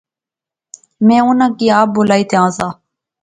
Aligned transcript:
میں 1.05 1.21
اُنہاں 1.25 1.51
کی 1.57 1.65
آپ 1.79 1.87
بلائی 1.95 2.23
تے 2.29 2.35
آنزا 2.43 2.67